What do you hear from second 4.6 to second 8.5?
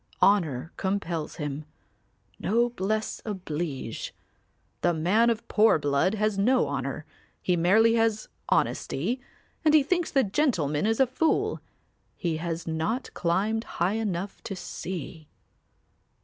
The man of poor blood has no honour; he merely has